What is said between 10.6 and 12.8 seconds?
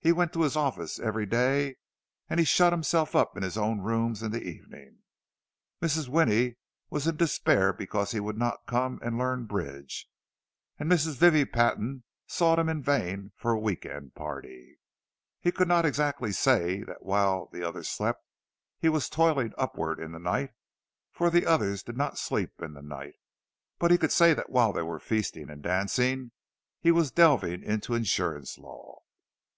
and Mrs. Vivie Patton sought him